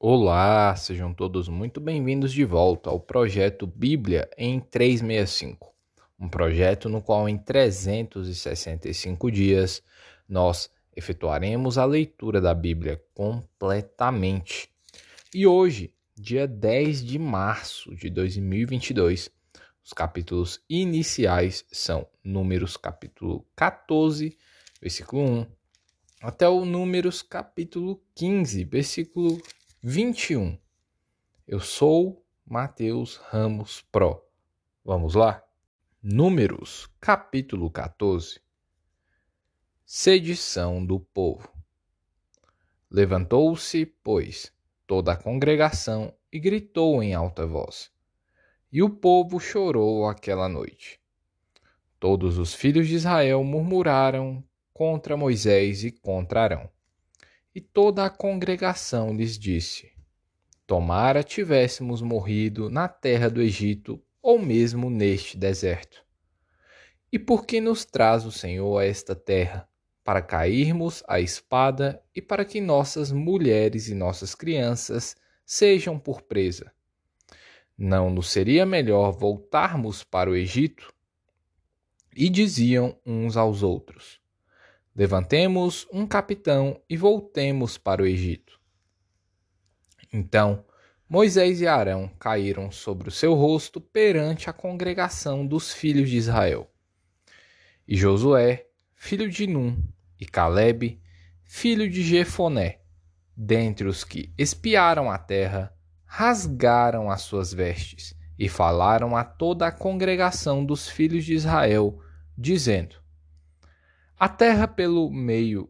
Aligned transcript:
Olá, 0.00 0.76
sejam 0.76 1.12
todos 1.12 1.48
muito 1.48 1.80
bem-vindos 1.80 2.32
de 2.32 2.44
volta 2.44 2.88
ao 2.88 3.00
projeto 3.00 3.66
Bíblia 3.66 4.30
em 4.38 4.60
365, 4.60 5.74
um 6.16 6.28
projeto 6.28 6.88
no 6.88 7.02
qual 7.02 7.28
em 7.28 7.36
365 7.36 9.28
dias 9.28 9.82
nós 10.28 10.70
efetuaremos 10.94 11.76
a 11.78 11.84
leitura 11.84 12.40
da 12.40 12.54
Bíblia 12.54 13.02
completamente. 13.12 14.70
E 15.34 15.48
hoje, 15.48 15.92
dia 16.14 16.46
10 16.46 17.04
de 17.04 17.18
março 17.18 17.92
de 17.96 18.08
2022, 18.08 19.32
os 19.84 19.92
capítulos 19.92 20.60
iniciais 20.70 21.64
são 21.72 22.06
Números 22.22 22.76
capítulo 22.76 23.44
14, 23.56 24.38
versículo 24.80 25.24
1, 25.24 25.46
até 26.22 26.48
o 26.48 26.64
Números 26.64 27.20
capítulo 27.20 28.00
15, 28.14 28.62
versículo 28.62 29.42
21. 29.80 30.58
Eu 31.46 31.60
sou 31.60 32.26
Mateus 32.44 33.14
Ramos 33.14 33.80
Pro. 33.80 34.20
Vamos 34.84 35.14
lá? 35.14 35.40
Números, 36.02 36.88
capítulo 37.00 37.70
14. 37.70 38.40
Sedição 39.86 40.84
do 40.84 40.98
povo. 40.98 41.48
Levantou-se, 42.90 43.86
pois, 43.86 44.52
toda 44.84 45.12
a 45.12 45.16
congregação 45.16 46.12
e 46.32 46.40
gritou 46.40 47.00
em 47.00 47.14
alta 47.14 47.46
voz. 47.46 47.92
E 48.72 48.82
o 48.82 48.90
povo 48.90 49.38
chorou 49.38 50.08
aquela 50.08 50.48
noite. 50.48 51.00
Todos 52.00 52.36
os 52.36 52.52
filhos 52.52 52.88
de 52.88 52.96
Israel 52.96 53.44
murmuraram 53.44 54.42
contra 54.74 55.16
Moisés 55.16 55.84
e 55.84 55.92
contra 55.92 56.42
Arão. 56.42 56.77
E 57.54 57.60
toda 57.60 58.04
a 58.04 58.10
congregação 58.10 59.14
lhes 59.14 59.38
disse: 59.38 59.90
Tomara 60.66 61.22
tivéssemos 61.22 62.02
morrido 62.02 62.68
na 62.68 62.88
terra 62.88 63.30
do 63.30 63.40
Egito 63.40 64.02
ou 64.22 64.38
mesmo 64.38 64.90
neste 64.90 65.36
deserto. 65.36 66.04
E 67.10 67.18
por 67.18 67.46
que 67.46 67.60
nos 67.60 67.86
traz 67.86 68.26
o 68.26 68.30
Senhor 68.30 68.78
a 68.78 68.84
esta 68.84 69.14
terra? 69.14 69.66
Para 70.04 70.20
cairmos 70.20 71.02
à 71.08 71.20
espada 71.20 72.02
e 72.14 72.20
para 72.20 72.44
que 72.44 72.60
nossas 72.60 73.10
mulheres 73.10 73.88
e 73.88 73.94
nossas 73.94 74.34
crianças 74.34 75.16
sejam 75.44 75.98
por 75.98 76.20
presa. 76.22 76.70
Não 77.76 78.10
nos 78.10 78.30
seria 78.30 78.66
melhor 78.66 79.12
voltarmos 79.12 80.04
para 80.04 80.28
o 80.28 80.36
Egito? 80.36 80.92
E 82.14 82.28
diziam 82.28 82.98
uns 83.06 83.36
aos 83.36 83.62
outros: 83.62 84.20
Levantemos 84.98 85.86
um 85.92 86.04
capitão 86.04 86.82
e 86.90 86.96
voltemos 86.96 87.78
para 87.78 88.02
o 88.02 88.06
Egito. 88.06 88.58
Então 90.12 90.64
Moisés 91.08 91.60
e 91.60 91.68
Arão 91.68 92.10
caíram 92.18 92.72
sobre 92.72 93.08
o 93.08 93.12
seu 93.12 93.32
rosto 93.34 93.80
perante 93.80 94.50
a 94.50 94.52
congregação 94.52 95.46
dos 95.46 95.72
filhos 95.72 96.10
de 96.10 96.16
Israel. 96.16 96.68
E 97.86 97.96
Josué, 97.96 98.66
filho 98.96 99.30
de 99.30 99.46
Num, 99.46 99.80
e 100.18 100.26
Caleb, 100.26 101.00
filho 101.44 101.88
de 101.88 102.02
Jefoné, 102.02 102.80
dentre 103.36 103.86
os 103.86 104.02
que 104.02 104.34
espiaram 104.36 105.08
a 105.08 105.16
terra, 105.16 105.72
rasgaram 106.04 107.08
as 107.08 107.22
suas 107.22 107.52
vestes 107.54 108.16
e 108.36 108.48
falaram 108.48 109.16
a 109.16 109.22
toda 109.22 109.68
a 109.68 109.70
congregação 109.70 110.64
dos 110.64 110.88
filhos 110.88 111.24
de 111.24 111.34
Israel, 111.34 112.00
dizendo: 112.36 112.96
a 114.18 114.28
terra 114.28 114.66
pelo 114.66 115.08
meio 115.12 115.68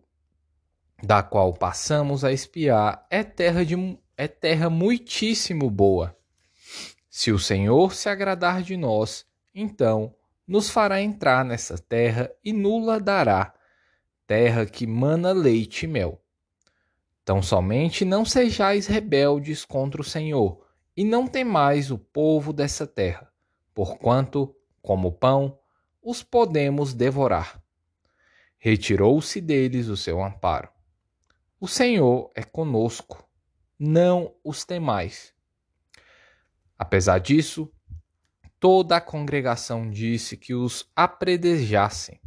da 1.02 1.22
qual 1.22 1.52
passamos 1.52 2.24
a 2.24 2.32
espiar 2.32 3.06
é 3.10 3.22
terra 3.22 3.62
de 3.62 3.76
é 4.16 4.26
terra 4.26 4.70
muitíssimo 4.70 5.70
boa. 5.70 6.16
Se 7.10 7.30
o 7.30 7.38
Senhor 7.38 7.94
se 7.94 8.08
agradar 8.08 8.62
de 8.62 8.74
nós, 8.74 9.26
então 9.54 10.14
nos 10.46 10.70
fará 10.70 11.00
entrar 11.00 11.44
nessa 11.44 11.76
terra 11.76 12.32
e 12.42 12.52
nula 12.52 12.98
dará, 12.98 13.52
terra 14.26 14.64
que 14.64 14.86
mana 14.86 15.30
leite 15.30 15.84
e 15.84 15.86
mel. 15.86 16.18
Tão 17.26 17.42
somente 17.42 18.02
não 18.02 18.24
sejais 18.24 18.86
rebeldes 18.86 19.62
contra 19.64 20.00
o 20.00 20.04
Senhor, 20.04 20.66
e 20.96 21.04
não 21.04 21.28
temais 21.28 21.90
o 21.90 21.98
povo 21.98 22.52
dessa 22.52 22.86
terra, 22.86 23.30
porquanto, 23.74 24.56
como 24.80 25.12
pão, 25.12 25.58
os 26.02 26.22
podemos 26.22 26.94
devorar 26.94 27.62
retirou-se 28.58 29.40
deles 29.40 29.88
o 29.88 29.96
seu 29.96 30.22
amparo. 30.22 30.68
O 31.60 31.66
Senhor 31.66 32.30
é 32.34 32.42
conosco, 32.42 33.26
não 33.78 34.34
os 34.44 34.64
temais. 34.64 35.32
Apesar 36.78 37.18
disso, 37.18 37.72
toda 38.60 38.96
a 38.96 39.00
congregação 39.00 39.90
disse 39.90 40.36
que 40.36 40.54
os 40.54 40.90
apredejassem. 40.94 42.20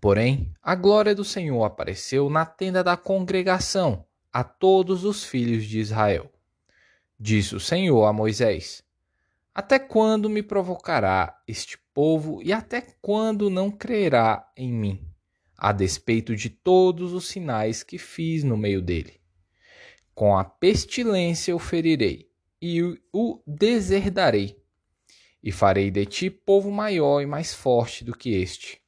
Porém, 0.00 0.52
a 0.60 0.74
glória 0.74 1.14
do 1.14 1.24
Senhor 1.24 1.62
apareceu 1.64 2.28
na 2.28 2.44
tenda 2.44 2.82
da 2.82 2.96
congregação 2.96 4.04
a 4.32 4.42
todos 4.42 5.04
os 5.04 5.24
filhos 5.24 5.64
de 5.64 5.78
Israel. 5.78 6.32
Disse 7.18 7.54
o 7.54 7.60
Senhor 7.60 8.04
a 8.04 8.12
Moisés: 8.12 8.82
Até 9.54 9.78
quando 9.78 10.28
me 10.28 10.42
provocará 10.42 11.40
este 11.46 11.78
povo 11.94 12.42
e 12.42 12.52
até 12.52 12.80
quando 13.00 13.50
não 13.50 13.70
crerá 13.70 14.50
em 14.56 14.72
mim, 14.72 15.06
a 15.56 15.72
despeito 15.72 16.34
de 16.34 16.50
todos 16.50 17.12
os 17.12 17.28
sinais 17.28 17.82
que 17.82 17.98
fiz 17.98 18.42
no 18.44 18.56
meio 18.56 18.82
dele? 18.82 19.20
Com 20.14 20.36
a 20.36 20.44
pestilência 20.44 21.54
o 21.54 21.58
ferirei 21.58 22.30
e 22.60 22.82
o 23.12 23.42
deserdarei, 23.46 24.56
e 25.42 25.50
farei 25.50 25.90
de 25.90 26.06
ti 26.06 26.30
povo 26.30 26.70
maior 26.70 27.20
e 27.20 27.26
mais 27.26 27.52
forte 27.52 28.04
do 28.04 28.16
que 28.16 28.30
este. 28.30 28.80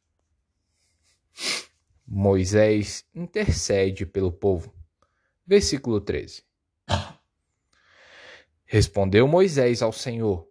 Moisés 2.06 3.04
intercede 3.14 4.06
pelo 4.06 4.30
povo. 4.30 4.72
Versículo 5.46 6.00
13. 6.00 6.44
Respondeu 8.64 9.26
Moisés 9.26 9.82
ao 9.82 9.92
Senhor: 9.92 10.48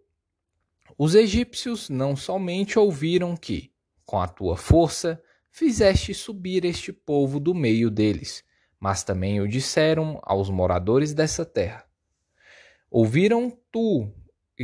os 0.96 1.16
egípcios 1.16 1.88
não 1.90 2.14
somente 2.14 2.78
ouviram 2.78 3.36
que, 3.36 3.72
com 4.06 4.20
a 4.20 4.28
tua 4.28 4.56
força, 4.56 5.20
fizeste 5.50 6.14
subir 6.14 6.64
este 6.64 6.92
povo 6.92 7.40
do 7.40 7.52
meio 7.52 7.90
deles, 7.90 8.44
mas 8.78 9.02
também 9.02 9.40
o 9.40 9.48
disseram 9.48 10.20
aos 10.22 10.48
moradores 10.48 11.12
dessa 11.12 11.44
terra. 11.44 11.84
Ouviram 12.88 13.50
tu, 13.72 14.08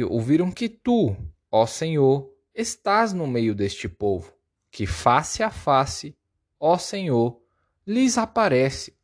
ouviram 0.09 0.53
que 0.53 0.69
tu, 0.69 1.17
ó 1.51 1.67
Senhor, 1.67 2.33
estás 2.55 3.13
no 3.13 3.27
meio 3.27 3.53
deste 3.53 3.89
povo, 3.89 4.33
que 4.71 4.87
face 4.87 5.43
a 5.43 5.51
face, 5.51 6.17
ó 6.61 6.79
Senhor, 6.79 7.41
lhes 7.85 8.17
aparece. 8.17 8.97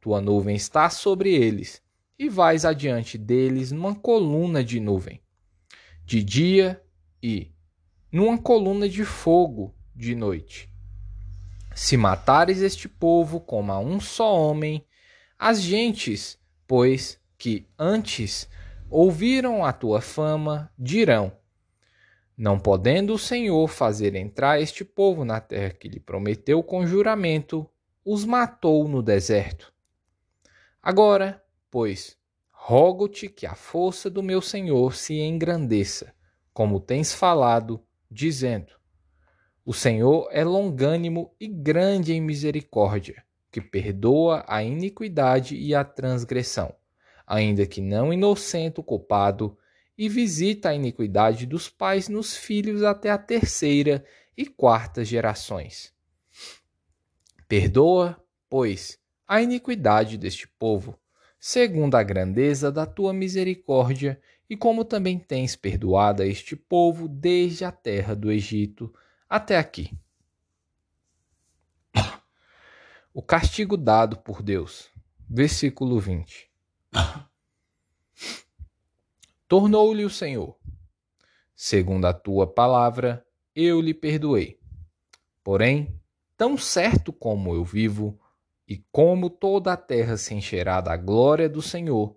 Tua 0.00 0.20
nuvem 0.20 0.54
está 0.54 0.88
sobre 0.90 1.34
eles, 1.34 1.82
e 2.16 2.28
vais 2.28 2.64
adiante 2.64 3.18
deles 3.18 3.72
numa 3.72 3.96
coluna 3.96 4.62
de 4.62 4.78
nuvem 4.78 5.20
de 6.08 6.22
dia 6.22 6.82
e 7.22 7.52
numa 8.10 8.38
coluna 8.38 8.88
de 8.88 9.04
fogo 9.04 9.74
de 9.94 10.14
noite. 10.14 10.72
Se 11.74 11.98
matares 11.98 12.62
este 12.62 12.88
povo 12.88 13.38
como 13.38 13.70
a 13.72 13.78
um 13.78 14.00
só 14.00 14.34
homem, 14.34 14.86
as 15.38 15.60
gentes, 15.60 16.38
pois 16.66 17.20
que 17.36 17.68
antes 17.78 18.48
ouviram 18.88 19.62
a 19.62 19.70
tua 19.70 20.00
fama, 20.00 20.72
dirão: 20.78 21.30
Não 22.34 22.58
podendo 22.58 23.12
o 23.12 23.18
Senhor 23.18 23.68
fazer 23.68 24.14
entrar 24.14 24.58
este 24.58 24.86
povo 24.86 25.26
na 25.26 25.42
terra 25.42 25.74
que 25.74 25.88
lhe 25.88 26.00
prometeu 26.00 26.62
com 26.62 26.86
juramento, 26.86 27.68
os 28.02 28.24
matou 28.24 28.88
no 28.88 29.02
deserto. 29.02 29.70
Agora, 30.82 31.44
pois, 31.70 32.17
rogo-te 32.68 33.30
que 33.30 33.46
a 33.46 33.54
força 33.54 34.10
do 34.10 34.22
meu 34.22 34.42
Senhor 34.42 34.94
se 34.94 35.14
engrandeça, 35.14 36.12
como 36.52 36.78
tens 36.78 37.14
falado, 37.14 37.82
dizendo: 38.10 38.74
O 39.64 39.72
Senhor 39.72 40.28
é 40.30 40.44
longânimo 40.44 41.34
e 41.40 41.48
grande 41.48 42.12
em 42.12 42.20
misericórdia, 42.20 43.24
que 43.50 43.58
perdoa 43.58 44.44
a 44.46 44.62
iniquidade 44.62 45.56
e 45.56 45.74
a 45.74 45.82
transgressão, 45.82 46.74
ainda 47.26 47.64
que 47.64 47.80
não 47.80 48.12
inocente 48.12 48.80
o 48.80 48.84
culpado, 48.84 49.56
e 49.96 50.06
visita 50.06 50.68
a 50.68 50.74
iniquidade 50.74 51.46
dos 51.46 51.70
pais 51.70 52.06
nos 52.06 52.36
filhos 52.36 52.82
até 52.82 53.08
a 53.08 53.16
terceira 53.16 54.04
e 54.36 54.44
quarta 54.44 55.02
gerações. 55.02 55.90
Perdoa, 57.48 58.22
pois, 58.46 58.98
a 59.26 59.40
iniquidade 59.40 60.18
deste 60.18 60.46
povo 60.46 60.98
segundo 61.38 61.94
a 61.94 62.02
grandeza 62.02 62.70
da 62.70 62.86
tua 62.86 63.12
misericórdia, 63.12 64.20
e 64.48 64.56
como 64.56 64.84
também 64.84 65.18
tens 65.18 65.54
perdoado 65.54 66.22
a 66.22 66.26
este 66.26 66.56
povo 66.56 67.06
desde 67.06 67.64
a 67.64 67.72
terra 67.72 68.14
do 68.14 68.32
Egito 68.32 68.92
até 69.28 69.58
aqui. 69.58 69.92
O 73.12 73.22
castigo 73.22 73.76
dado 73.76 74.16
por 74.16 74.42
Deus. 74.42 74.88
Versículo 75.28 75.98
20. 75.98 76.48
Tornou-lhe 79.46 80.04
o 80.04 80.10
Senhor: 80.10 80.56
Segundo 81.54 82.06
a 82.06 82.12
tua 82.12 82.46
palavra, 82.46 83.26
eu 83.54 83.80
lhe 83.80 83.92
perdoei. 83.92 84.58
Porém, 85.42 86.00
tão 86.36 86.56
certo 86.56 87.12
como 87.12 87.54
eu 87.54 87.64
vivo, 87.64 88.18
e 88.68 88.84
como 88.92 89.30
toda 89.30 89.72
a 89.72 89.76
terra 89.76 90.18
se 90.18 90.34
encherá 90.34 90.82
da 90.82 90.94
glória 90.94 91.48
do 91.48 91.62
Senhor, 91.62 92.14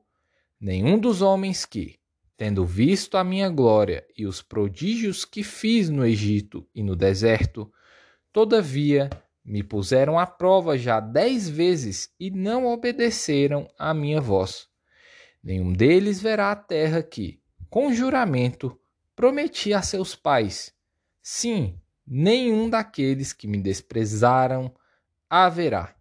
nenhum 0.59 0.99
dos 0.99 1.21
homens 1.21 1.65
que, 1.65 1.97
tendo 2.35 2.65
visto 2.65 3.15
a 3.15 3.23
minha 3.23 3.49
glória 3.49 4.05
e 4.17 4.25
os 4.25 4.41
prodígios 4.41 5.23
que 5.23 5.43
fiz 5.43 5.89
no 5.89 6.05
Egito 6.05 6.67
e 6.75 6.83
no 6.83 6.93
deserto, 6.93 7.71
todavia 8.33 9.09
me 9.45 9.63
puseram 9.63 10.19
à 10.19 10.27
prova 10.27 10.77
já 10.77 10.99
dez 10.99 11.47
vezes 11.47 12.13
e 12.19 12.29
não 12.29 12.67
obedeceram 12.67 13.67
à 13.79 13.93
minha 13.93 14.19
voz. 14.19 14.67
Nenhum 15.41 15.71
deles 15.71 16.21
verá 16.21 16.51
a 16.51 16.55
terra 16.55 17.01
que, 17.01 17.41
com 17.69 17.93
juramento, 17.93 18.77
prometi 19.15 19.73
a 19.73 19.81
seus 19.81 20.15
pais. 20.15 20.73
Sim, 21.21 21.79
nenhum 22.05 22.69
daqueles 22.69 23.31
que 23.31 23.47
me 23.47 23.57
desprezaram 23.57 24.73
haverá. 25.29 25.95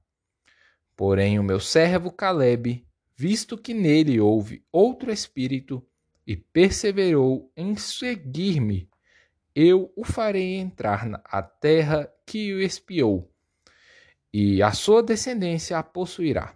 Porém, 1.00 1.38
o 1.38 1.42
meu 1.42 1.58
servo 1.58 2.12
Caleb, 2.12 2.86
visto 3.16 3.56
que 3.56 3.72
nele 3.72 4.20
houve 4.20 4.62
outro 4.70 5.10
espírito, 5.10 5.82
e 6.26 6.36
perseverou 6.36 7.50
em 7.56 7.74
seguir-me, 7.74 8.86
eu 9.54 9.90
o 9.96 10.04
farei 10.04 10.56
entrar 10.56 11.06
na 11.06 11.18
terra 11.40 12.12
que 12.26 12.52
o 12.52 12.60
espiou, 12.60 13.32
e 14.30 14.62
a 14.62 14.72
sua 14.72 15.02
descendência 15.02 15.78
a 15.78 15.82
possuirá. 15.82 16.54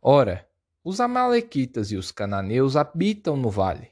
Ora, 0.00 0.48
os 0.82 0.98
Amalequitas 0.98 1.92
e 1.92 1.96
os 1.96 2.10
cananeus 2.10 2.76
habitam 2.76 3.36
no 3.36 3.50
vale. 3.50 3.90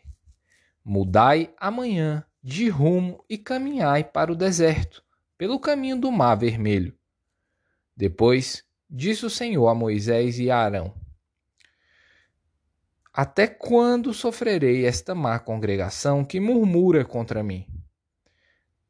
Mudai 0.82 1.52
amanhã 1.58 2.25
de 2.43 2.70
rumo 2.70 3.22
e 3.28 3.37
caminhai 3.37 4.02
para 4.02 4.32
o 4.32 4.34
deserto, 4.34 5.05
pelo 5.37 5.61
caminho 5.61 6.00
do 6.00 6.11
Mar 6.11 6.37
Vermelho. 6.37 6.96
Depois 7.94 8.64
disse 8.91 9.25
o 9.25 9.31
Senhor 9.31 9.69
a 9.69 9.75
Moisés 9.75 10.39
e 10.41 10.51
a 10.51 10.59
Arão: 10.59 10.93
Até 13.13 13.47
quando 13.47 14.13
sofrerei 14.13 14.85
esta 14.85 15.15
má 15.15 15.39
congregação 15.39 16.25
que 16.25 16.41
murmura 16.41 17.05
contra 17.05 17.43
mim? 17.43 17.67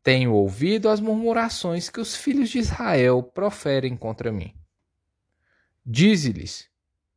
Tenho 0.02 0.32
ouvido 0.32 0.88
as 0.88 0.98
murmurações 0.98 1.90
que 1.90 2.00
os 2.00 2.16
filhos 2.16 2.48
de 2.48 2.58
Israel 2.58 3.22
proferem 3.22 3.94
contra 3.96 4.32
mim. 4.32 4.54
Dize-lhes: 5.84 6.70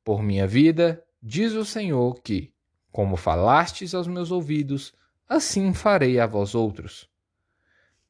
Por 0.03 0.21
minha 0.21 0.45
vida, 0.45 1.01
diz 1.21 1.53
o 1.53 1.63
Senhor 1.63 2.21
que, 2.21 2.53
como 2.91 3.15
falastes 3.15 3.93
aos 3.93 4.07
meus 4.07 4.31
ouvidos, 4.31 4.93
assim 5.27 5.73
farei 5.73 6.19
a 6.19 6.27
vós 6.27 6.53
outros. 6.53 7.09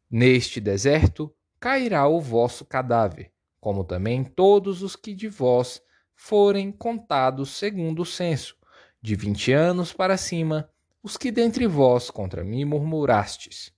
Neste 0.09 0.59
deserto 0.59 1.33
cairá 1.59 2.07
o 2.07 2.19
vosso 2.19 2.65
cadáver, 2.65 3.32
como 3.63 3.85
também 3.85 4.25
todos 4.25 4.83
os 4.83 4.93
que 4.93 5.15
de 5.15 5.29
vós 5.29 5.81
forem 6.13 6.69
contados 6.69 7.51
segundo 7.51 8.01
o 8.01 8.05
censo, 8.05 8.57
de 9.01 9.15
vinte 9.15 9.53
anos 9.53 9.93
para 9.93 10.17
cima, 10.17 10.69
os 11.01 11.15
que 11.15 11.31
dentre 11.31 11.65
vós 11.65 12.11
contra 12.11 12.43
mim 12.43 12.65
murmurastes. 12.65 13.71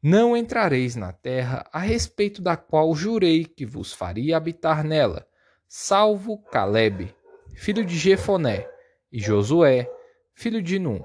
Não 0.00 0.36
entrareis 0.36 0.94
na 0.94 1.12
terra 1.12 1.68
a 1.72 1.80
respeito 1.80 2.40
da 2.40 2.56
qual 2.56 2.94
jurei 2.94 3.44
que 3.44 3.66
vos 3.66 3.92
faria 3.92 4.36
habitar 4.36 4.84
nela, 4.84 5.26
salvo 5.66 6.38
Caleb, 6.38 7.12
filho 7.56 7.84
de 7.84 7.98
Jefoné, 7.98 8.68
e 9.10 9.18
Josué, 9.18 9.90
filho 10.32 10.62
de 10.62 10.78
Num. 10.78 11.02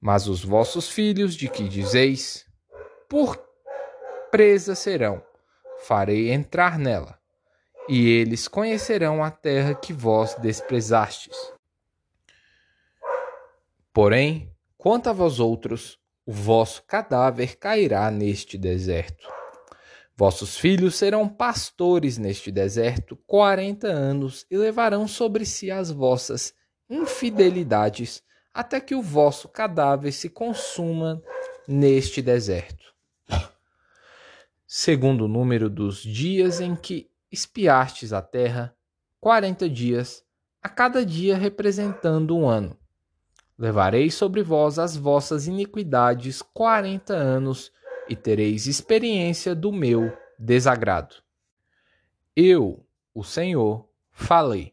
Mas 0.00 0.28
os 0.28 0.44
vossos 0.44 0.88
filhos, 0.88 1.34
de 1.34 1.48
que 1.48 1.68
dizeis, 1.68 2.46
por 3.08 3.36
presa 4.30 4.76
serão, 4.76 5.20
farei 5.86 6.30
entrar 6.30 6.78
nela, 6.78 7.18
e 7.88 8.08
eles 8.08 8.48
conhecerão 8.48 9.22
a 9.22 9.30
terra 9.30 9.74
que 9.74 9.92
vós 9.92 10.34
desprezastes. 10.36 11.36
Porém, 13.92 14.50
quanto 14.78 15.10
a 15.10 15.12
vós 15.12 15.38
outros, 15.38 15.98
o 16.24 16.32
vosso 16.32 16.82
cadáver 16.84 17.56
cairá 17.56 18.10
neste 18.10 18.56
deserto. 18.56 19.28
Vossos 20.16 20.56
filhos 20.56 20.94
serão 20.94 21.28
pastores 21.28 22.16
neste 22.16 22.50
deserto 22.50 23.16
quarenta 23.26 23.88
anos 23.88 24.46
e 24.50 24.56
levarão 24.56 25.08
sobre 25.08 25.44
si 25.44 25.70
as 25.70 25.90
vossas 25.90 26.54
infidelidades, 26.88 28.22
até 28.54 28.80
que 28.80 28.94
o 28.94 29.02
vosso 29.02 29.48
cadáver 29.48 30.12
se 30.12 30.28
consuma 30.28 31.22
neste 31.66 32.20
deserto. 32.22 32.91
Segundo 34.74 35.26
o 35.26 35.28
número 35.28 35.68
dos 35.68 36.02
dias 36.02 36.58
em 36.58 36.74
que 36.74 37.10
espiastes 37.30 38.10
a 38.10 38.22
terra, 38.22 38.74
quarenta 39.20 39.68
dias, 39.68 40.24
a 40.62 40.68
cada 40.70 41.04
dia 41.04 41.36
representando 41.36 42.34
um 42.34 42.48
ano. 42.48 42.74
Levarei 43.58 44.10
sobre 44.10 44.42
vós 44.42 44.78
as 44.78 44.96
vossas 44.96 45.46
iniquidades 45.46 46.40
quarenta 46.40 47.12
anos, 47.12 47.70
e 48.08 48.16
tereis 48.16 48.66
experiência 48.66 49.54
do 49.54 49.70
meu 49.70 50.10
desagrado. 50.38 51.16
Eu, 52.34 52.82
o 53.14 53.22
Senhor, 53.22 53.86
falei. 54.10 54.72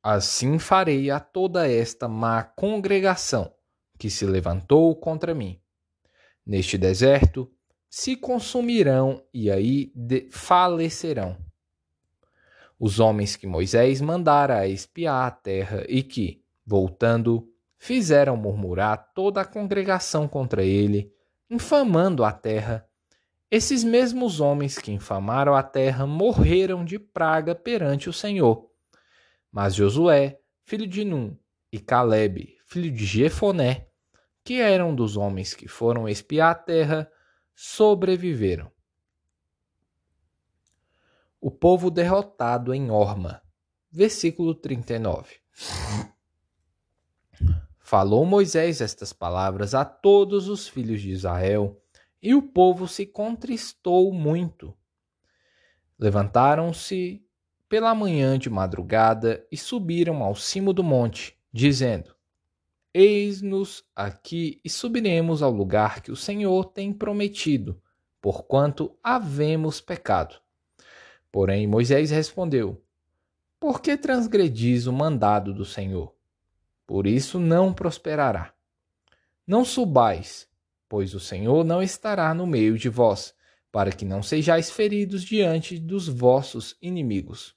Assim 0.00 0.56
farei 0.56 1.10
a 1.10 1.18
toda 1.18 1.68
esta 1.68 2.06
má 2.06 2.44
congregação 2.44 3.52
que 3.98 4.08
se 4.08 4.24
levantou 4.24 4.94
contra 4.94 5.34
mim. 5.34 5.60
Neste 6.46 6.78
deserto 6.78 7.50
se 7.90 8.14
consumirão 8.14 9.20
e 9.34 9.50
aí 9.50 9.92
falecerão. 10.30 11.36
Os 12.78 13.00
homens 13.00 13.34
que 13.34 13.48
Moisés 13.48 14.00
mandara 14.00 14.58
a 14.58 14.68
espiar 14.68 15.26
a 15.26 15.30
terra 15.30 15.84
e 15.88 16.02
que, 16.04 16.42
voltando, 16.64 17.52
fizeram 17.76 18.36
murmurar 18.36 19.12
toda 19.12 19.40
a 19.40 19.44
congregação 19.44 20.28
contra 20.28 20.62
ele, 20.62 21.12
infamando 21.50 22.24
a 22.24 22.32
terra. 22.32 22.86
Esses 23.50 23.82
mesmos 23.82 24.40
homens 24.40 24.78
que 24.78 24.92
infamaram 24.92 25.54
a 25.54 25.62
terra 25.62 26.06
morreram 26.06 26.84
de 26.84 26.98
praga 26.98 27.54
perante 27.54 28.08
o 28.08 28.12
Senhor. 28.12 28.70
Mas 29.50 29.74
Josué, 29.74 30.38
filho 30.64 30.86
de 30.86 31.04
Num, 31.04 31.36
e 31.72 31.80
Caleb, 31.80 32.56
filho 32.66 32.90
de 32.90 33.04
Jefoné, 33.04 33.88
que 34.44 34.60
eram 34.60 34.94
dos 34.94 35.16
homens 35.16 35.54
que 35.54 35.66
foram 35.66 36.08
espiar 36.08 36.52
a 36.52 36.54
terra, 36.54 37.10
sobreviveram. 37.62 38.72
O 41.38 41.50
povo 41.50 41.90
derrotado 41.90 42.72
em 42.72 42.90
Orma. 42.90 43.42
Versículo 43.90 44.54
39. 44.54 45.36
Falou 47.78 48.24
Moisés 48.24 48.80
estas 48.80 49.12
palavras 49.12 49.74
a 49.74 49.84
todos 49.84 50.48
os 50.48 50.66
filhos 50.68 51.02
de 51.02 51.10
Israel, 51.10 51.78
e 52.22 52.34
o 52.34 52.40
povo 52.40 52.88
se 52.88 53.04
contristou 53.04 54.10
muito. 54.10 54.74
Levantaram-se 55.98 57.22
pela 57.68 57.94
manhã 57.94 58.38
de 58.38 58.48
madrugada 58.48 59.46
e 59.52 59.58
subiram 59.58 60.22
ao 60.22 60.34
cimo 60.34 60.72
do 60.72 60.82
monte, 60.82 61.38
dizendo: 61.52 62.16
Eis-nos 62.92 63.84
aqui 63.94 64.60
e 64.64 64.70
subiremos 64.70 65.42
ao 65.42 65.50
lugar 65.50 66.02
que 66.02 66.10
o 66.10 66.16
Senhor 66.16 66.64
tem 66.66 66.92
prometido, 66.92 67.80
porquanto 68.20 68.96
havemos 69.02 69.80
pecado. 69.80 70.36
Porém 71.30 71.66
Moisés 71.66 72.10
respondeu: 72.10 72.82
Por 73.58 73.80
que 73.80 73.96
transgredis 73.96 74.86
o 74.86 74.92
mandado 74.92 75.54
do 75.54 75.64
Senhor? 75.64 76.14
por 76.90 77.06
isso 77.06 77.38
não 77.38 77.72
prosperará. 77.72 78.52
Não 79.46 79.64
subais, 79.64 80.48
pois 80.88 81.14
o 81.14 81.20
Senhor 81.20 81.64
não 81.64 81.80
estará 81.80 82.34
no 82.34 82.48
meio 82.48 82.76
de 82.76 82.88
vós, 82.88 83.32
para 83.70 83.92
que 83.92 84.04
não 84.04 84.24
sejais 84.24 84.72
feridos 84.72 85.22
diante 85.22 85.78
dos 85.78 86.08
vossos 86.08 86.76
inimigos. 86.82 87.54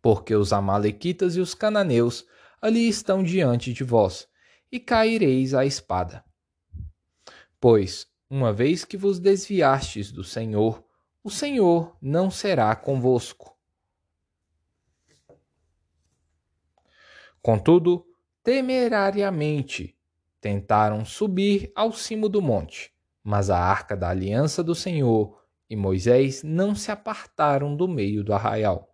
Porque 0.00 0.34
os 0.34 0.50
Amalequitas 0.50 1.36
e 1.36 1.40
os 1.40 1.52
cananeus 1.52 2.24
ali 2.66 2.88
estão 2.88 3.22
diante 3.22 3.72
de 3.72 3.84
vós, 3.84 4.28
e 4.72 4.80
caireis 4.80 5.54
à 5.54 5.64
espada. 5.64 6.24
Pois, 7.60 8.08
uma 8.28 8.52
vez 8.52 8.84
que 8.84 8.96
vos 8.96 9.20
desviastes 9.20 10.10
do 10.10 10.24
Senhor, 10.24 10.84
o 11.22 11.30
Senhor 11.30 11.96
não 12.02 12.28
será 12.28 12.74
convosco. 12.74 13.56
Contudo, 17.40 18.04
temerariamente 18.42 19.96
tentaram 20.40 21.04
subir 21.04 21.70
ao 21.72 21.92
cimo 21.92 22.28
do 22.28 22.42
monte, 22.42 22.92
mas 23.22 23.48
a 23.48 23.58
arca 23.60 23.96
da 23.96 24.08
aliança 24.08 24.64
do 24.64 24.74
Senhor 24.74 25.40
e 25.70 25.76
Moisés 25.76 26.42
não 26.42 26.74
se 26.74 26.90
apartaram 26.90 27.76
do 27.76 27.86
meio 27.86 28.24
do 28.24 28.34
arraial. 28.34 28.92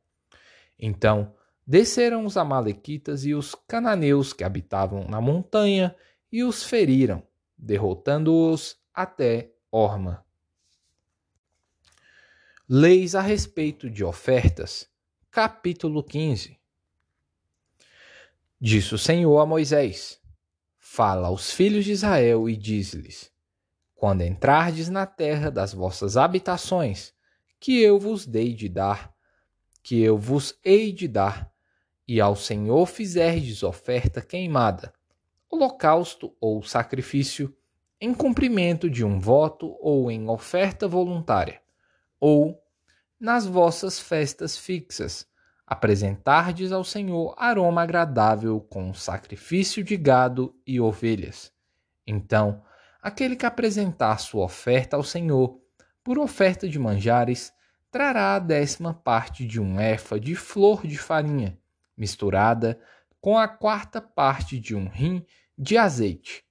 Então 0.78 1.34
desceram 1.72 2.26
os 2.26 2.36
Amalequitas 2.36 3.24
e 3.24 3.32
os 3.32 3.54
cananeus 3.54 4.34
que 4.34 4.44
habitavam 4.44 5.08
na 5.08 5.22
montanha 5.22 5.96
e 6.30 6.44
os 6.44 6.62
feriram, 6.62 7.26
derrotando-os 7.56 8.76
até 8.92 9.54
Orma. 9.70 10.22
Leis 12.68 13.14
a 13.14 13.22
respeito 13.22 13.88
de 13.88 14.04
ofertas, 14.04 14.86
capítulo 15.30 16.04
15. 16.04 16.60
Disse 18.60 18.94
o 18.94 18.98
Senhor 18.98 19.38
a 19.38 19.46
Moisés: 19.46 20.20
Fala 20.76 21.28
aos 21.28 21.52
filhos 21.52 21.86
de 21.86 21.92
Israel 21.92 22.50
e 22.50 22.54
diz-lhes: 22.54 23.32
Quando 23.94 24.20
entrardes 24.20 24.90
na 24.90 25.06
terra 25.06 25.50
das 25.50 25.72
vossas 25.72 26.18
habitações, 26.18 27.14
que 27.58 27.80
eu 27.80 27.98
vos 27.98 28.26
dei 28.26 28.52
de 28.52 28.68
dar, 28.68 29.10
que 29.82 30.02
eu 30.02 30.18
vos 30.18 30.54
hei 30.62 30.92
de 30.92 31.08
dar, 31.08 31.51
e 32.12 32.20
ao 32.20 32.36
Senhor 32.36 32.84
fizerdes 32.84 33.62
oferta 33.62 34.20
queimada, 34.20 34.92
holocausto 35.48 36.36
ou 36.38 36.62
sacrifício, 36.62 37.56
em 37.98 38.12
cumprimento 38.12 38.90
de 38.90 39.02
um 39.02 39.18
voto 39.18 39.74
ou 39.80 40.10
em 40.10 40.28
oferta 40.28 40.86
voluntária, 40.86 41.62
ou 42.20 42.62
nas 43.18 43.46
vossas 43.46 43.98
festas 43.98 44.58
fixas, 44.58 45.26
apresentardes 45.66 46.70
ao 46.70 46.84
Senhor 46.84 47.34
aroma 47.38 47.80
agradável 47.80 48.60
com 48.60 48.92
sacrifício 48.92 49.82
de 49.82 49.96
gado 49.96 50.54
e 50.66 50.78
ovelhas. 50.78 51.50
Então, 52.06 52.62
aquele 53.00 53.36
que 53.36 53.46
apresentar 53.46 54.18
sua 54.18 54.44
oferta 54.44 54.98
ao 54.98 55.02
Senhor, 55.02 55.58
por 56.04 56.18
oferta 56.18 56.68
de 56.68 56.78
manjares, 56.78 57.54
trará 57.90 58.34
a 58.34 58.38
décima 58.38 58.92
parte 58.92 59.46
de 59.46 59.58
um 59.58 59.80
efa 59.80 60.20
de 60.20 60.36
flor 60.36 60.86
de 60.86 60.98
farinha, 60.98 61.58
misturada 61.96 62.80
com 63.20 63.38
a 63.38 63.46
quarta 63.46 64.00
parte 64.00 64.58
de 64.58 64.74
um 64.74 64.88
rim 64.88 65.24
de 65.56 65.76
azeite, 65.76 66.44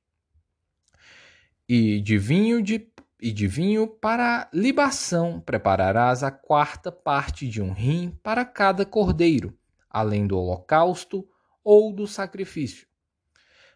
e 1.68 2.02
de 2.02 2.18
vinho 2.18 2.62
de 2.62 2.92
e 3.22 3.32
de 3.32 3.46
vinho 3.46 3.88
para 3.88 4.50
libação 4.52 5.40
prepararás 5.40 6.24
a 6.24 6.32
quarta 6.32 6.92
parte 6.92 7.48
de 7.48 7.62
um 7.62 7.72
rim 7.72 8.18
para 8.24 8.44
cada 8.44 8.84
cordeiro, 8.84 9.56
além 9.88 10.26
do 10.26 10.40
holocausto 10.40 11.30
ou 11.64 11.94
do 11.94 12.08
sacrifício. 12.08 12.88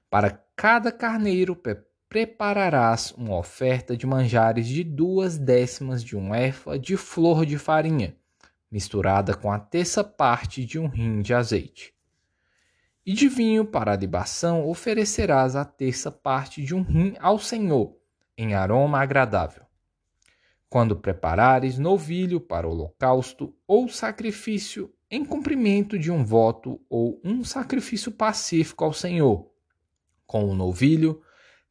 Para 0.10 0.32
cada 0.56 0.92
carneiro 0.92 1.56
prepararás 2.10 3.12
uma 3.12 3.38
oferta 3.38 3.96
de 3.96 4.08
manjares 4.08 4.68
de 4.68 4.84
duas 4.84 5.38
décimas 5.38 6.04
de 6.04 6.18
um 6.18 6.34
efa 6.34 6.80
de 6.80 6.98
flor 6.98 7.46
de 7.46 7.60
farinha, 7.60 8.18
misturada 8.76 9.34
com 9.34 9.50
a 9.50 9.58
terça 9.58 10.04
parte 10.04 10.66
de 10.66 10.78
um 10.78 10.88
rim 10.88 11.22
de 11.22 11.34
azeite. 11.34 11.94
E 13.06 13.14
de 13.14 13.30
vinho 13.30 13.64
para 13.64 13.94
a 13.94 13.96
libação 13.96 14.68
oferecerás 14.68 15.56
a 15.56 15.64
terça 15.64 16.12
parte 16.12 16.62
de 16.62 16.76
um 16.76 16.82
rim 16.82 17.16
ao 17.22 17.40
Senhor, 17.40 17.96
em 18.38 18.54
aroma 18.54 19.00
agradável. 19.00 19.64
Quando 20.68 20.94
preparares 20.94 21.80
novilho 21.80 22.42
para 22.42 22.68
holocausto 22.68 23.56
ou 23.66 23.88
sacrifício 23.88 24.94
em 25.10 25.24
cumprimento 25.24 25.98
de 25.98 26.12
um 26.12 26.26
voto 26.26 26.82
ou 26.90 27.22
um 27.24 27.46
sacrifício 27.46 28.12
pacífico 28.12 28.84
ao 28.84 28.92
Senhor, 28.92 29.50
com 30.26 30.50
o 30.50 30.54
novilho 30.54 31.22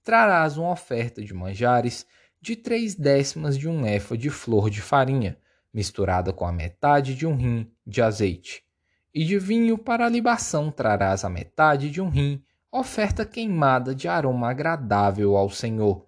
trarás 0.03 0.57
uma 0.57 0.71
oferta 0.71 1.23
de 1.23 1.35
manjares 1.35 2.07
de 2.41 2.57
três 2.57 2.95
décimas 2.95 3.59
de 3.59 3.69
um 3.69 3.85
efa 3.85 4.17
de 4.17 4.31
flor 4.31 4.71
de 4.71 4.81
farinha, 4.81 5.39
misturada 5.75 6.33
com 6.33 6.47
a 6.47 6.53
metade 6.53 7.17
de 7.17 7.27
um 7.27 7.35
rim 7.35 7.69
de 7.85 8.01
azeite. 8.01 8.65
E 9.13 9.25
de 9.25 9.39
vinho 9.39 9.77
para 9.77 10.07
a 10.07 10.09
libação 10.09 10.71
trarás 10.71 11.25
a 11.25 11.29
metade 11.29 11.91
de 11.91 12.01
um 12.01 12.09
rim, 12.09 12.43
oferta 12.71 13.27
queimada 13.27 13.95
de 13.95 14.07
aroma 14.07 14.51
agradável 14.51 15.37
ao 15.37 15.51
Senhor. 15.51 16.07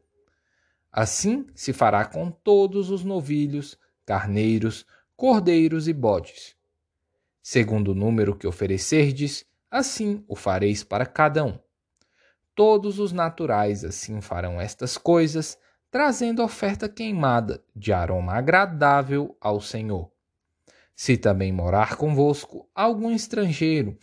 Assim 0.93 1.47
se 1.55 1.73
fará 1.73 2.05
com 2.05 2.31
todos 2.31 2.91
os 2.91 3.05
novilhos, 3.05 3.77
carneiros, 4.05 4.87
cordeiros 5.17 5.89
e 5.89 5.93
bodes. 5.93 6.57
Segundo 7.43 7.93
o 7.93 7.95
número 7.95 8.35
que 8.35 8.47
oferecerdes, 8.47 9.45
assim 9.71 10.25
o 10.27 10.35
fareis 10.35 10.83
para 10.83 11.05
cada 11.05 11.45
um. 11.45 11.59
Todos 12.55 12.99
os 12.99 13.13
naturais 13.13 13.85
assim 13.85 14.21
farão 14.21 14.61
estas 14.61 14.97
coisas, 14.97 15.59
trazendo 15.97 16.43
oferta 16.43 16.91
queimada 16.91 17.65
de 17.75 17.91
aroma 17.91 18.35
agradável 18.35 19.35
ao 19.41 19.63
Senhor. 19.63 20.13
Se 20.95 21.17
também 21.17 21.51
morar 21.51 21.97
convosco 21.97 22.69
algum 22.75 23.11
estrangeiro, 23.11 23.97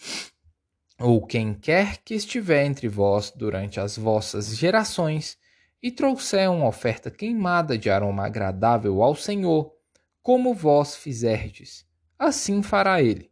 ou 0.99 1.23
quem 1.23 1.53
quer 1.53 1.97
que 1.97 2.15
estiver 2.15 2.65
entre 2.65 2.87
vós 2.87 3.29
durante 3.29 3.79
as 3.79 3.95
vossas 3.95 4.57
gerações, 4.57 5.37
e 5.83 5.91
trouxer 5.91 6.49
uma 6.49 6.67
oferta 6.67 7.11
queimada 7.11 7.77
de 7.77 7.91
aroma 7.91 8.25
agradável 8.25 9.03
ao 9.03 9.15
Senhor, 9.15 9.71
como 10.19 10.51
vós 10.51 10.95
fizerdes, 10.95 11.85
assim 12.17 12.63
fará 12.63 13.03
ele. 13.03 13.29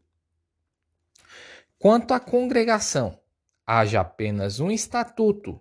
Quanto 1.79 2.13
à 2.13 2.19
congregação, 2.19 3.19
haja 3.65 4.01
apenas 4.01 4.59
um 4.59 4.69
estatuto, 4.69 5.59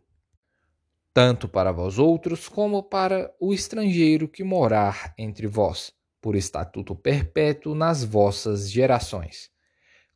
tanto 1.20 1.46
para 1.46 1.70
vós 1.70 1.98
outros 1.98 2.48
como 2.48 2.82
para 2.82 3.30
o 3.38 3.52
estrangeiro 3.52 4.26
que 4.26 4.42
morar 4.42 5.12
entre 5.18 5.46
vós, 5.46 5.92
por 6.18 6.34
estatuto 6.34 6.94
perpétuo 6.94 7.74
nas 7.74 8.02
vossas 8.02 8.70
gerações. 8.70 9.50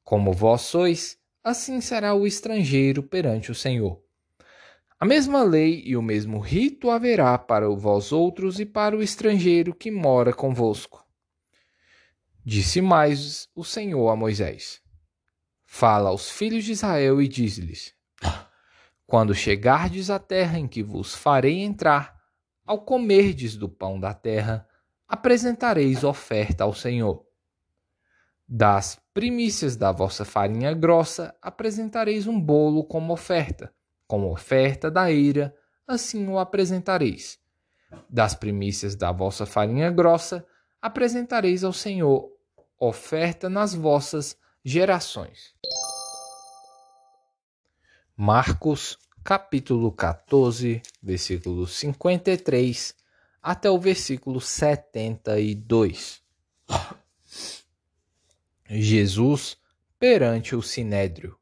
Como 0.02 0.32
vós 0.32 0.62
sois, 0.62 1.18
assim 1.44 1.82
será 1.82 2.14
o 2.14 2.26
estrangeiro 2.26 3.02
perante 3.02 3.52
o 3.52 3.54
Senhor. 3.54 4.02
A 4.99 5.04
mesma 5.04 5.42
lei 5.42 5.82
e 5.84 5.94
o 5.94 6.00
mesmo 6.00 6.38
rito 6.38 6.88
haverá 6.88 7.37
para 7.37 7.68
vós 7.68 8.11
outros 8.11 8.58
e 8.58 8.64
para 8.64 8.96
o 8.96 9.02
estrangeiro 9.02 9.75
que 9.75 9.90
mora 9.90 10.32
convosco. 10.32 11.06
Disse 12.42 12.80
mais 12.80 13.46
o 13.54 13.62
Senhor 13.62 14.08
a 14.08 14.16
Moisés: 14.16 14.80
Fala 15.66 16.08
aos 16.08 16.30
filhos 16.30 16.64
de 16.64 16.73
Israel 16.73 17.20
e 17.20 17.28
diz-lhes: 17.28 17.92
Quando 19.06 19.34
chegardes 19.34 20.11
à 20.11 20.18
terra 20.18 20.58
em 20.58 20.66
que 20.66 20.82
vos 20.82 21.14
farei 21.14 21.62
entrar, 21.62 22.20
ao 22.64 22.80
comerdes 22.80 23.56
do 23.56 23.68
pão 23.68 24.00
da 24.00 24.14
terra, 24.14 24.66
apresentareis 25.06 26.02
oferta 26.02 26.64
ao 26.64 26.73
Senhor. 26.73 27.25
Das 28.49 28.99
primícias 29.12 29.76
da 29.76 29.92
vossa 29.92 30.25
farinha 30.25 30.73
grossa 30.73 31.34
apresentareis 31.40 32.26
um 32.26 32.40
bolo 32.40 32.84
como 32.84 33.12
oferta 33.12 33.73
como 34.06 34.30
oferta 34.30 34.90
da 34.90 35.11
eira, 35.11 35.54
assim 35.87 36.28
o 36.28 36.38
apresentareis. 36.38 37.38
Das 38.08 38.34
primícias 38.34 38.94
da 38.94 39.12
vossa 39.12 39.46
farinha 39.46 39.90
grossa, 39.90 40.46
apresentareis 40.80 41.64
ao 41.64 41.73
Senhor 41.73 42.30
oferta 42.78 43.49
nas 43.49 43.75
vossas 43.75 44.37
gerações. 44.64 45.54
Marcos, 48.16 48.97
capítulo 49.25 49.90
14, 49.90 50.80
versículo 51.02 51.66
53 51.66 52.94
até 53.42 53.68
o 53.68 53.76
versículo 53.76 54.40
72. 54.40 56.23
Jesus 58.71 59.56
perante 59.99 60.54
o 60.54 60.62
sinédrio. 60.62 61.37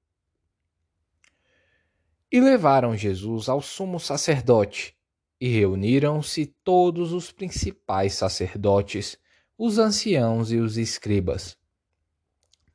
E 2.30 2.40
levaram 2.40 2.96
Jesus 2.96 3.50
ao 3.50 3.60
sumo 3.60 4.00
sacerdote, 4.00 4.96
e 5.38 5.48
reuniram-se 5.48 6.46
todos 6.64 7.12
os 7.12 7.30
principais 7.30 8.14
sacerdotes, 8.14 9.18
os 9.58 9.76
anciãos 9.76 10.50
e 10.50 10.56
os 10.56 10.78
escribas. 10.78 11.54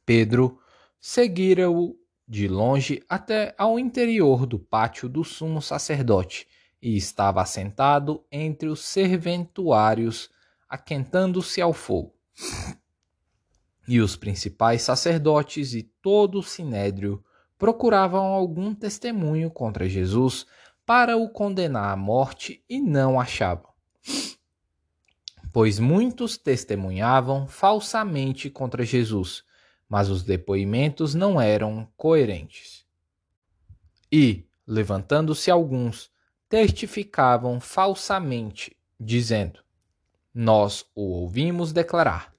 Pedro 0.06 0.62
seguira-o 1.00 1.98
de 2.28 2.48
longe 2.48 3.02
até 3.08 3.56
ao 3.58 3.80
interior 3.80 4.46
do 4.46 4.60
pátio 4.60 5.08
do 5.08 5.24
sumo 5.24 5.62
sacerdote, 5.62 6.48
e 6.82 6.96
estava 6.98 7.42
assentado 7.42 8.24
entre 8.32 8.68
os 8.68 8.82
serventuários, 8.82 10.30
aquentando-se 10.70 11.62
ao 11.62 11.74
fogo. 11.74 12.14
E 13.88 14.02
os 14.02 14.16
principais 14.16 14.82
sacerdotes 14.82 15.74
e 15.74 15.82
todo 15.82 16.40
o 16.40 16.44
sinédrio 16.44 17.24
procuravam 17.58 18.26
algum 18.26 18.76
testemunho 18.76 19.50
contra 19.50 19.88
Jesus 19.88 20.46
para 20.86 21.18
o 21.18 21.30
condenar 21.30 21.92
à 21.92 21.96
morte 21.96 22.64
e 22.70 22.80
não 22.80 23.20
achavam. 23.20 23.72
Pois 25.52 25.80
muitos 25.80 26.38
testemunhavam 26.38 27.48
falsamente 27.48 28.50
contra 28.50 28.86
Jesus, 28.86 29.44
mas 29.90 30.10
os 30.10 30.24
depoimentos 30.24 31.14
não 31.14 31.40
eram 31.40 31.88
coerentes. 31.96 32.86
E, 34.12 34.46
levantando-se 34.66 35.50
alguns, 35.50 36.12
testificavam 36.50 37.60
falsamente, 37.60 38.76
dizendo: 39.00 39.60
Nós 40.34 40.86
o 40.96 41.02
ouvimos 41.22 41.72
declarar: 41.72 42.34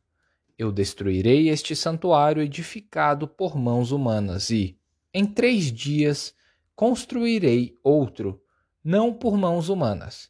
eu 0.59 0.73
destruirei 0.73 1.49
este 1.49 1.77
santuário 1.77 2.43
edificado 2.43 3.29
por 3.29 3.57
mãos 3.57 3.93
humanas 3.93 4.51
e, 4.51 4.77
em 5.15 5.25
três 5.25 5.71
dias, 5.71 6.35
construirei 6.75 7.79
outro, 7.83 8.43
não 8.83 9.15
por 9.15 9.39
mãos 9.39 9.69
humanas. 9.69 10.29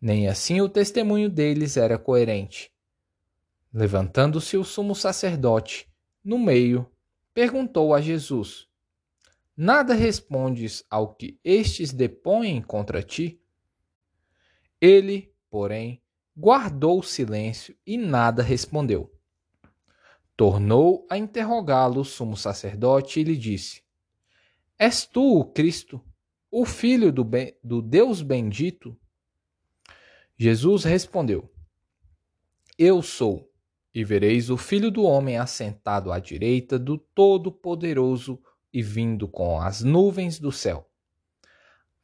Nem 0.00 0.28
assim 0.28 0.60
o 0.60 0.68
testemunho 0.68 1.28
deles 1.28 1.76
era 1.76 1.98
coerente. 1.98 2.70
Levantando-se 3.74 4.56
o 4.56 4.64
sumo 4.64 4.94
sacerdote, 4.94 5.89
no 6.22 6.38
meio, 6.38 6.90
perguntou 7.32 7.94
a 7.94 8.00
Jesus: 8.00 8.68
Nada 9.56 9.94
respondes 9.94 10.84
ao 10.88 11.14
que 11.14 11.38
estes 11.44 11.92
depõem 11.92 12.62
contra 12.62 13.02
ti? 13.02 13.40
Ele, 14.80 15.32
porém, 15.50 16.02
guardou 16.36 17.02
silêncio 17.02 17.76
e 17.86 17.98
nada 17.98 18.42
respondeu. 18.42 19.12
Tornou 20.36 21.06
a 21.10 21.18
interrogá-lo 21.18 22.00
o 22.00 22.04
sumo 22.04 22.36
sacerdote 22.36 23.20
e 23.20 23.24
lhe 23.24 23.36
disse: 23.36 23.82
És 24.78 25.04
tu 25.04 25.38
o 25.38 25.44
Cristo, 25.44 26.02
o 26.50 26.64
Filho 26.64 27.12
do, 27.12 27.28
do 27.62 27.82
Deus 27.82 28.22
bendito? 28.22 28.98
Jesus 30.38 30.84
respondeu: 30.84 31.52
Eu 32.78 33.02
sou, 33.02 33.49
e 33.94 34.04
vereis 34.04 34.50
o 34.50 34.56
Filho 34.56 34.90
do 34.90 35.02
Homem 35.02 35.36
assentado 35.36 36.12
à 36.12 36.18
direita 36.18 36.78
do 36.78 36.96
Todo-Poderoso 36.96 38.40
e 38.72 38.82
vindo 38.82 39.26
com 39.26 39.60
as 39.60 39.82
nuvens 39.82 40.38
do 40.38 40.52
céu. 40.52 40.88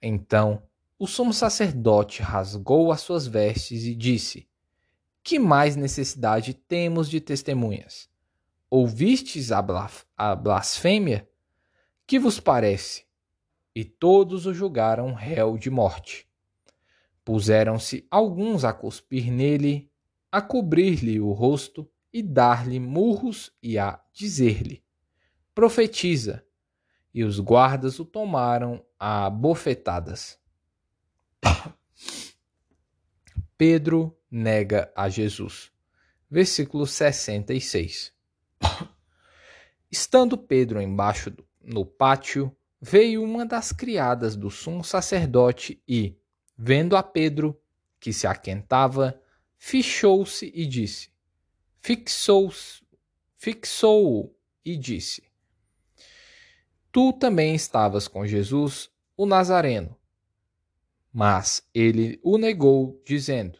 Então 0.02 0.62
o 0.99 1.07
sumo 1.07 1.33
sacerdote 1.33 2.23
rasgou 2.23 2.90
as 2.90 3.02
suas 3.02 3.26
vestes 3.26 3.85
e 3.85 3.95
disse: 3.95 4.49
Que 5.23 5.38
mais 5.38 5.76
necessidade 5.76 6.55
temos 6.55 7.09
de 7.09 7.21
testemunhas? 7.21 8.09
Ouvistes 8.71 9.52
a, 9.52 9.64
a 10.16 10.35
blasfêmia? 10.35 11.28
Que 12.07 12.19
vos 12.19 12.40
parece? 12.40 13.05
E 13.75 13.85
todos 13.85 14.47
o 14.47 14.55
julgaram 14.55 15.12
réu 15.12 15.59
de 15.59 15.69
morte. 15.69 16.26
Puseram-se 17.25 18.07
alguns 18.11 18.64
a 18.64 18.73
cuspir 18.73 19.31
nele, 19.31 19.90
a 20.30 20.40
cobrir-lhe 20.40 21.21
o 21.21 21.33
rosto 21.33 21.88
e 22.12 22.23
dar-lhe 22.23 22.80
murros 22.80 23.52
e 23.62 23.78
a 23.78 24.00
dizer-lhe: 24.12 24.83
Profetiza. 25.54 26.45
E 27.12 27.25
os 27.25 27.40
guardas 27.40 27.99
o 27.99 28.04
tomaram 28.04 28.85
a 28.99 29.30
bofetadas. 29.30 30.38
Pedro 33.56 34.14
nega 34.30 34.92
a 34.95 35.09
Jesus. 35.09 35.73
Versículo 36.30 36.87
66. 36.87 38.12
Estando 39.90 40.37
Pedro 40.37 40.80
embaixo 40.80 41.33
no 41.62 41.87
pátio, 41.87 42.54
veio 42.80 43.23
uma 43.23 43.47
das 43.47 43.73
criadas 43.73 44.37
do 44.37 44.50
sumo 44.50 44.85
sacerdote 44.85 45.83
e, 45.88 46.18
vendo 46.56 46.97
a 46.97 47.02
Pedro, 47.02 47.59
que 47.99 48.12
se 48.12 48.26
aquentava, 48.26 49.21
fichou-se 49.67 50.53
e 50.55 50.65
disse: 50.65 51.11
Fixou-o 51.81 52.53
fixou 53.37 54.39
e 54.65 54.77
disse: 54.77 55.25
Tu 56.93 57.13
também 57.15 57.53
estavas 57.53 58.07
com 58.07 58.25
Jesus, 58.25 58.89
o 59.17 59.27
Nazareno. 59.27 59.97
Mas 61.13 61.69
ele 61.75 62.21
o 62.23 62.39
negou, 62.39 63.03
dizendo: 63.05 63.59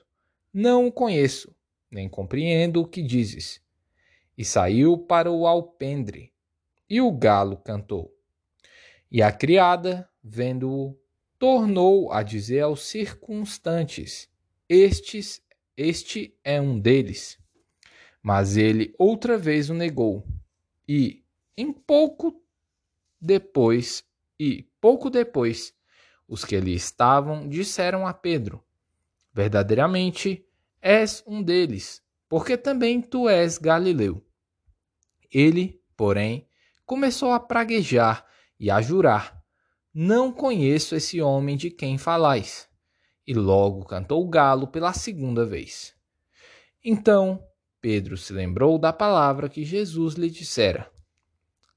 Não 0.53 0.87
o 0.87 0.93
conheço, 0.93 1.53
nem 1.91 2.09
compreendo 2.09 2.83
o 2.83 2.87
que 2.87 3.03
dizes. 3.03 3.61
E 4.39 4.45
saiu 4.45 4.97
para 4.97 5.29
o 5.29 5.45
alpendre, 5.45 6.33
e 6.89 7.01
o 7.01 7.11
galo 7.11 7.57
cantou. 7.57 8.15
E 9.11 9.23
a 9.23 9.33
criada, 9.33 10.09
vendo-o, 10.23 10.97
tornou 11.37 12.13
a 12.13 12.23
dizer 12.23 12.61
aos 12.61 12.83
circunstantes: 12.87 14.31
Estes, 14.69 15.45
este 15.77 16.39
é 16.43 16.61
um 16.61 16.79
deles. 16.79 17.39
Mas 18.23 18.57
ele 18.57 18.95
outra 18.99 19.37
vez 19.37 19.71
o 19.71 19.75
negou. 19.75 20.27
E, 20.89 21.25
em 21.57 21.73
pouco 21.73 22.43
depois, 23.21 24.05
e 24.39 24.69
pouco 24.81 25.11
depois, 25.11 25.75
os 26.29 26.45
que 26.45 26.57
ali 26.57 26.75
estavam 26.75 27.49
disseram 27.49 28.07
a 28.07 28.15
Pedro: 28.15 28.65
Verdadeiramente 29.33 30.47
és 30.81 31.23
um 31.27 31.43
deles, 31.43 32.03
porque 32.29 32.57
também 32.57 33.01
tu 33.01 33.29
és 33.29 33.59
Galileu. 33.59 34.25
Ele, 35.31 35.81
porém, 35.97 36.49
começou 36.85 37.33
a 37.33 37.41
praguejar 37.41 38.25
e 38.59 38.71
a 38.71 38.81
jurar: 38.81 39.43
Não 39.93 40.33
conheço 40.33 40.95
esse 40.95 41.21
homem 41.21 41.57
de 41.57 41.71
quem 41.71 41.99
falais. 41.99 42.69
E 43.27 43.35
logo 43.35 43.85
cantou 43.85 44.25
o 44.25 44.29
galo 44.29 44.69
pela 44.69 44.93
segunda 44.93 45.45
vez. 45.45 45.95
Então 46.85 47.43
Pedro 47.81 48.17
se 48.17 48.33
lembrou 48.33 48.79
da 48.79 48.93
palavra 48.93 49.49
que 49.49 49.65
Jesus 49.65 50.15
lhe 50.15 50.31
dissera: 50.31 50.91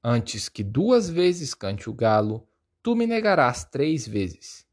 Antes 0.02 0.48
que 0.48 0.62
duas 0.62 1.10
vezes 1.10 1.54
cante 1.54 1.90
o 1.90 1.94
galo, 1.94 2.48
tu 2.82 2.94
me 2.94 3.06
negarás 3.06 3.64
três 3.64 4.06
vezes. 4.06 4.66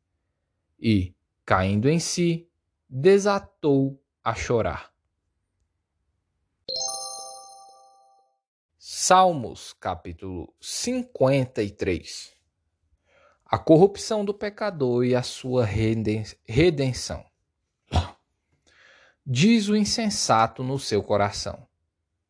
E, 0.79 1.15
caindo 1.45 1.89
em 1.89 1.99
si, 1.99 2.49
desatou 2.89 4.01
a 4.23 4.33
chorar. 4.33 4.93
Salmos, 8.77 9.73
capítulo 9.73 10.53
53 10.59 12.36
A 13.49 13.57
corrupção 13.57 14.25
do 14.25 14.33
pecador 14.33 15.05
e 15.05 15.15
a 15.15 15.23
sua 15.23 15.65
redenção. 15.65 17.25
Diz 19.25 19.67
o 19.69 19.75
insensato 19.75 20.63
no 20.63 20.77
seu 20.77 21.01
coração: 21.01 21.67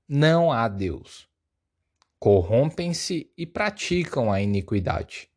Não 0.07 0.51
há 0.51 0.67
Deus. 0.67 1.27
Corrompem-se 2.19 3.31
e 3.37 3.45
praticam 3.45 4.31
a 4.31 4.41
iniquidade 4.41 5.29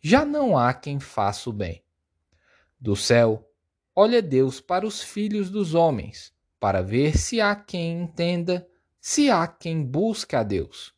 já 0.00 0.24
não 0.24 0.56
há 0.56 0.72
quem 0.72 1.00
faça 1.00 1.50
o 1.50 1.52
bem. 1.52 1.82
Do 2.80 2.94
céu, 2.94 3.50
olha 3.94 4.22
Deus 4.22 4.60
para 4.60 4.86
os 4.86 5.02
filhos 5.02 5.50
dos 5.50 5.74
homens, 5.74 6.32
para 6.60 6.82
ver 6.82 7.18
se 7.18 7.40
há 7.40 7.54
quem 7.56 8.02
entenda, 8.02 8.66
se 9.00 9.30
há 9.30 9.46
quem 9.46 9.84
busque 9.84 10.36
a 10.36 10.42
Deus. 10.42 10.94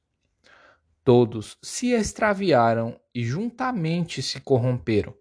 Todos 1.02 1.56
se 1.62 1.92
extraviaram 1.92 3.00
e 3.14 3.24
juntamente 3.24 4.22
se 4.22 4.40
corromperam. 4.40 5.14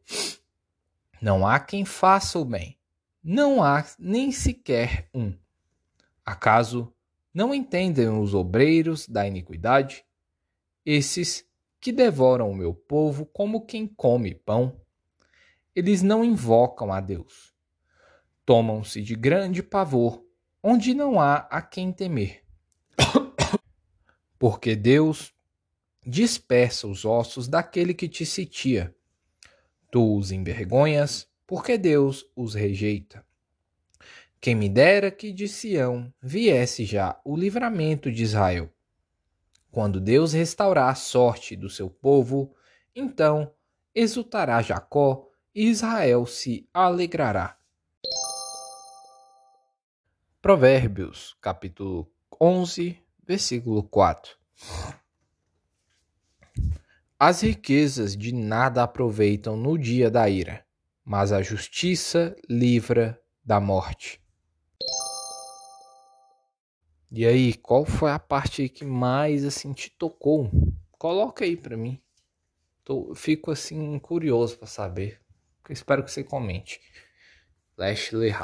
Não 1.21 1.47
há 1.47 1.59
quem 1.59 1.85
faça 1.85 2.37
o 2.37 2.45
bem, 2.45 2.77
não 3.23 3.63
há 3.63 3.85
nem 3.97 4.31
sequer 4.31 5.09
um. 5.13 5.33
Acaso 6.25 6.93
não 7.33 7.53
entendem 7.53 8.09
os 8.09 8.33
obreiros 8.33 9.07
da 9.07 9.25
iniquidade? 9.25 10.05
Esses 10.85 11.45
que 11.79 11.91
devoram 11.91 12.51
o 12.51 12.55
meu 12.55 12.73
povo 12.73 13.25
como 13.25 13.65
quem 13.65 13.87
come 13.87 14.35
pão. 14.35 14.79
Eles 15.75 16.01
não 16.01 16.23
invocam 16.23 16.91
a 16.91 16.99
Deus. 16.99 17.53
Tomam-se 18.45 19.01
de 19.01 19.15
grande 19.15 19.63
pavor, 19.63 20.23
onde 20.61 20.93
não 20.93 21.21
há 21.21 21.47
a 21.49 21.61
quem 21.61 21.91
temer. 21.91 22.43
Porque 24.37 24.75
Deus 24.75 25.33
dispersa 26.05 26.87
os 26.87 27.05
ossos 27.05 27.47
daquele 27.47 27.93
que 27.93 28.07
te 28.07 28.25
sitia. 28.25 28.95
Tu 29.91 30.17
os 30.17 30.31
envergonhas, 30.31 31.27
porque 31.45 31.77
Deus 31.77 32.25
os 32.35 32.53
rejeita. 32.53 33.25
Quem 34.39 34.55
me 34.55 34.69
dera 34.69 35.11
que 35.11 35.31
de 35.31 35.47
Sião 35.47 36.13
viesse 36.21 36.85
já 36.85 37.19
o 37.25 37.35
livramento 37.35 38.11
de 38.11 38.23
Israel 38.23 38.71
quando 39.71 39.99
Deus 39.99 40.33
restaurar 40.33 40.89
a 40.89 40.95
sorte 40.95 41.55
do 41.55 41.69
seu 41.69 41.89
povo, 41.89 42.55
então 42.95 43.53
exultará 43.93 44.61
Jacó 44.61 45.29
e 45.53 45.67
Israel 45.67 46.25
se 46.25 46.67
alegrará. 46.73 47.57
Provérbios, 50.41 51.37
capítulo 51.41 52.11
11, 52.41 52.97
versículo 53.25 53.83
4. 53.83 54.37
As 57.21 57.41
riquezas 57.41 58.15
de 58.15 58.33
nada 58.33 58.81
aproveitam 58.81 59.57
no 59.57 59.77
dia 59.77 60.09
da 60.09 60.29
ira, 60.29 60.65
mas 61.03 61.33
a 61.33 61.41
justiça 61.41 62.33
livra 62.49 63.21
da 63.43 63.59
morte. 63.59 64.21
E 67.11 67.25
aí, 67.25 67.55
qual 67.55 67.83
foi 67.83 68.09
a 68.09 68.19
parte 68.19 68.69
que 68.69 68.85
mais 68.85 69.43
assim 69.43 69.73
te 69.73 69.89
tocou? 69.89 70.49
Coloca 70.97 71.43
aí 71.43 71.57
para 71.57 71.75
mim. 71.75 72.01
Tô, 72.85 73.13
fico 73.13 73.51
assim 73.51 73.99
curioso 73.99 74.57
para 74.57 74.67
saber. 74.67 75.19
Espero 75.69 76.05
que 76.05 76.11
você 76.11 76.23
comente. 76.23 76.79
Leslie 77.77 78.29